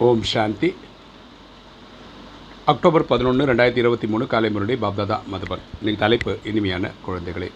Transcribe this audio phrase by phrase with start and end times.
[0.00, 0.68] ஓம் சாந்தி.
[2.66, 5.62] October பதினொன்று ரெண்டாயிரத்தி இருபத்தி மூணு காலை முரளி பாப்தாதா மதுபன்.
[5.80, 7.50] இன்னைக்கு தலைப்பு இனிமையான குழந்தைகளே.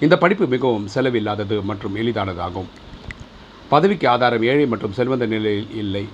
[0.00, 2.66] இந்த படிப்பு மிகவும் செலவில்லாதது மற்றும் எளிதானதாகும்.
[3.70, 6.04] பதவிக்கு ஆதாரம் ஏழை மற்றும் செல்வந்த நிலையில் இல்லை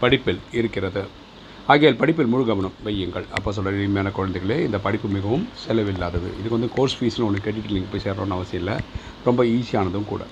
[0.00, 1.04] படிப்பில் இருக்கிறது.
[1.68, 3.28] ஆகியால் படிப்பில் முழு கவனம் வையுங்கள்.
[3.30, 6.30] அப்போ சொல்கிற இனிமையான குழந்தைகளே இந்த படிப்பு மிகவும் செலவில்லாதது.
[6.38, 8.76] இதுக்கு வந்து கோர்ஸ் ஃபீஸ்னு ஒன்று கேட்டுட்டு நீங்கள் போய் சேரணும்னு அவசியம் இல்லை.
[9.24, 10.24] ரொம்ப ஈஸியானதும் கூட.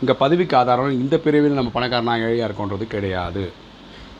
[0.00, 3.44] இங்கே பதவிக்கு ஆதாரம் இந்த பிரிவில் நம்ம பணக்காரனா ஏழையாக இருக்கோன்றது கிடையாது.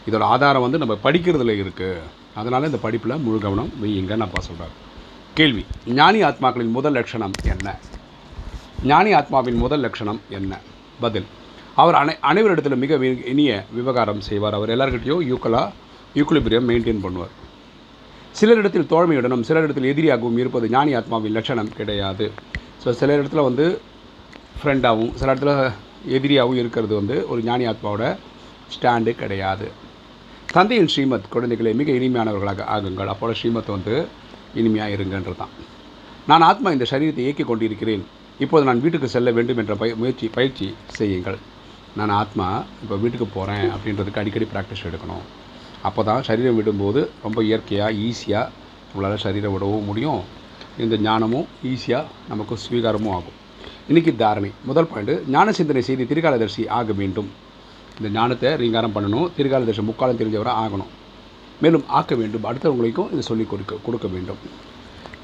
[0.06, 2.02] இதோட ஆதாரம் வந்து நம்ம படிக்கிறதுல இருக்குது
[2.40, 4.74] அதனால் இந்த படிப்பில் முழு கவனம் வையுங்கன்னு அப்பா சொல்கிறார்
[5.38, 5.62] கேள்வி
[5.98, 7.68] ஞானி ஆத்மாக்களின் முதல் லட்சணம் என்ன?
[8.90, 10.52] ஞானி ஆத்மாவின் முதல் லட்சணம் என்ன?
[11.04, 11.28] பதில்
[11.82, 12.96] அவர் அனை அனைவரிடத்திலும் மிக
[13.32, 14.56] இனிய விவகாரம் செய்வார்.
[14.58, 15.62] அவர் எல்லார்கிட்டையும் யூக்கலா
[16.18, 17.32] யூக்குலிபிரியம் மெயின்டைன் பண்ணுவார்.
[18.38, 22.26] சிலரிடத்தில் தோழமையுடனும் சிலரிடத்தில் எதிரியாகவும் இருப்பது ஞானி ஆத்மாவின் லட்சணம் கிடையாது.
[22.82, 23.66] ஸோ சில இடத்துல வந்து
[24.60, 25.54] ஃப்ரெண்டாகவும் சில இடத்துல
[26.18, 28.04] எதிரியாகவும் இருக்கிறது வந்து ஒரு ஞானி ஆத்மாவோட
[28.74, 29.66] ஸ்டாண்டு கிடையாது.
[30.54, 33.10] தந்தையின் ஸ்ரீமத் குழந்தைகளை மிக இனிமையானவர்களாக ஆகுங்கள்.
[33.12, 33.94] அப்போது ஸ்ரீமத் வந்து
[34.60, 35.52] இனிமையாக இருங்கன்றது தான்
[36.30, 38.02] நான் ஆத்மா இந்த சரீரத்தை இயக்கிக் கொண்டிருக்கிறேன்.
[38.44, 40.66] இப்போது நான் வீட்டுக்கு செல்ல வேண்டும் என்ற பய முயற்சி பயிற்சி
[40.98, 41.38] செய்யுங்கள்.
[41.98, 42.48] நான் ஆத்மா
[42.82, 45.24] இப்போ வீட்டுக்கு போகிறேன் அப்படின்றதுக்கு அடிக்கடி ப்ராக்டிஸ் எடுக்கணும்.
[45.88, 48.50] அப்போ தான் சரீரம் விடும்போது ரொம்ப இயற்கையாக ஈஸியாக
[48.90, 50.22] நம்மளால் சரீரம் விடவும் முடியும்.
[50.86, 53.38] இந்த ஞானமும் ஈஸியாக நமக்கு ஸ்வீகாரமும் ஆகும்.
[53.90, 54.52] இன்றைக்கி தாரணை.
[54.70, 57.30] முதல் பாயிண்ட்டு ஞான சிந்தனை செய்து திரிகாலதர்சி ஆக வேண்டும்.
[57.98, 60.90] இந்த ஞானத்தை ரீங்காரம் பண்ணணும் திருகால திரிகாலதர்சி முக்காலம் தெரிஞ்சவராக ஆகணும்.
[61.62, 64.40] மேலும் ஆக்க வேண்டும் அடுத்தவங்களுக்கும் இதை சொல்லிக் கொடுக்க கொடுக்க வேண்டும்.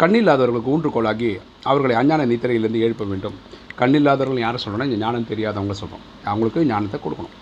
[0.01, 1.31] கண்ணில்லாதவர்களுக்கு ஊன்றுகோலாகி
[1.71, 3.37] அவர்களை அஞ்ஞான நித்திரையிலிருந்து எழுப்ப வேண்டும்.
[3.81, 7.35] கண்ணில்லாதவர்கள் யாரை சொல்கிறோன்னா இந்த ஞானம் தெரியாதவங்க சொல்கிறோம் அவங்களுக்கு ஞானத்தை கொடுக்கணும்.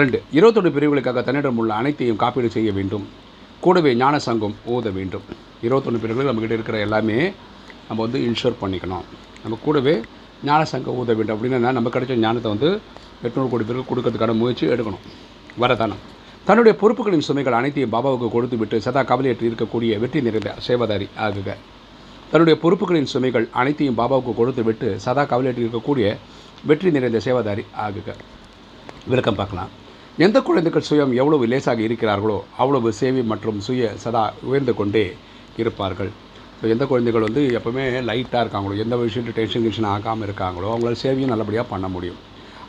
[0.00, 3.04] ரெண்டு இருபத்தொன்று பிரிவுகளுக்காக தன்னிடம் உள்ள அனைத்தையும் காப்பீடு செய்ய வேண்டும்.
[3.64, 5.24] கூடவே ஞான சங்கம் ஓத வேண்டும்.
[5.66, 7.18] இருபத்தொன்று பிரிவுகள் நம்மக்கிட்ட இருக்கிற எல்லாமே
[7.88, 9.06] நம்ம வந்து இன்ஷூர் பண்ணிக்கணும்.
[9.42, 9.94] நம்ம கூடவே
[10.48, 11.36] ஞான சங்கம் ஊத வேண்டும்.
[11.36, 12.70] அப்படின்னா நம்ம கிடைச்ச ஞானத்தை வந்து
[13.24, 15.04] எட்நூறு கோடி பேருக்கு கொடுக்கறதுக்கான முயற்சி எடுக்கணும்.
[15.62, 16.02] வரதானம்.
[16.48, 21.48] தன்னுடைய பொறுப்புகளின் சுமைகள் அனைத்தையும் பாபாவுக்கு கொடுத்து விட்டு சதா கவலையற்று இருக்கக்கூடிய வெற்றி நிறைந்த சேவதாரி ஆகுக.
[22.30, 26.06] தன்னுடைய பொறுப்புகளின் சுமைகள் அனைத்தையும் பாபாவுக்கு கொடுத்து விட்டு சதா கவலையற்று இருக்கக்கூடிய
[26.68, 28.08] வெற்றி நிறைந்த சேவதாரி ஆகுக.
[29.10, 29.72] விளக்கம் பார்க்கலாம்.
[30.26, 35.04] எந்த குழந்தைகள் சுயம் எவ்வளவு லேசாக இருக்கிறார்களோ அவ்வளவு சேவை மற்றும் சுய சதா உயர்ந்து கொண்டே
[35.62, 36.12] இருப்பார்கள்.
[36.60, 41.32] ஸோ எந்த குழந்தைகள் வந்து எப்போவுமே லைட்டாக இருக்காங்களோ எந்த விஷயத்தையும் டென்ஷன் கென்ஷன் ஆகாமல் இருக்காங்களோ அவங்களால சேவையும்
[41.32, 42.20] நல்லபடியாக பண்ண முடியும்.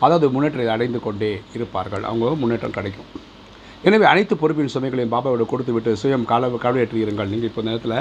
[0.05, 2.03] அதாவது முன்னேற்றத்தை அடைந்து கொண்டே இருப்பார்கள்.
[2.09, 3.09] அவங்க முன்னேற்றம் கிடைக்கும்.
[3.87, 7.97] எனவே அனைத்து பொறுப்பின் சுமைகளையும் பாபாவோட கொடுத்து விட்டு சுயம் கால கவலையற்று இருங்கள் நீங்கள் இப்போ நேரத்தில்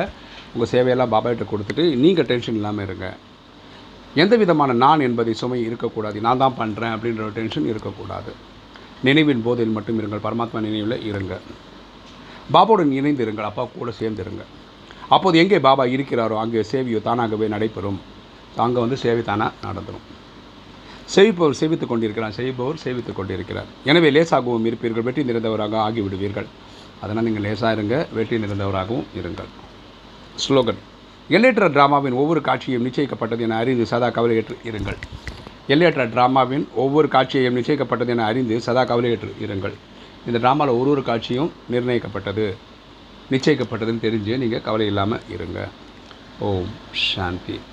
[0.54, 3.06] உங்கள் சேவையெல்லாம் பாபாவிட்ட கொடுத்துட்டு நீங்கள் டென்ஷன் இல்லாமல் இருங்க.
[4.22, 6.18] எந்த விதமான நான் என்பதை சுமை இருக்கக்கூடாது.
[6.26, 8.32] நான் தான் பண்ணுறேன் அப்படின்ற ஒரு டென்ஷன் இருக்கக்கூடாது.
[9.08, 10.24] நினைவின் போதில் மட்டும் இருங்கள்.
[10.26, 11.34] பரமாத்மா நினைவில் இருங்க.
[12.54, 13.48] பாபாவுடன் இணைந்து இருங்கள்.
[13.50, 14.44] அப்பா கூட சேர்ந்திருங்க
[15.14, 17.98] அப்போது எங்கே பாபா இருக்கிறாரோ அங்கே சேவையோ தானாகவே நடைபெறும்.
[18.66, 20.06] அங்கே வந்து சேவை தானாக நடந்துடும்
[21.14, 23.68] செவிப்பவர் சேவித்துக் கொண்டிருக்கிறார் செய்பவர் சேவித்துக் கொண்டிருக்கிறார்.
[23.90, 26.48] எனவே லேசாகவும் இருப்பீர்கள் வெற்றி நிறைந்தவராக ஆகிவிடுவீர்கள்.
[27.02, 29.50] அதனால் நீங்கள் லேசாக இருங்க வெற்றி நிறைந்தவராகவும் இருங்கள்.
[30.44, 30.80] ஸ்லோகன்
[31.36, 34.98] எல்லையற்ற டிராமாவின் ஒவ்வொரு காட்சியும் நிச்சயிக்கப்பட்டது என அறிந்து சதா கவலையற்று இருங்கள்.
[35.74, 39.74] எல்லையற்ற டிராமாவின் ஒவ்வொரு காட்சியையும் நிச்சயிக்கப்பட்டது என அறிந்து சதா கவலையற்று இருங்கள்.
[40.28, 42.46] இந்த ட்ராமாவில் ஒரு ஒரு காட்சியும் நிர்ணயிக்கப்பட்டது
[43.32, 45.60] நிச்சயிக்கப்பட்டதுன்னு தெரிஞ்சு நீங்கள் கவலை இல்லாமல் இருங்க.
[46.48, 46.70] ஓம்
[47.06, 47.58] சாந்தி.